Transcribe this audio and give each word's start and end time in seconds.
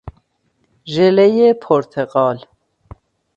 ژلهی 0.93 1.53
پرتقال 1.53 2.37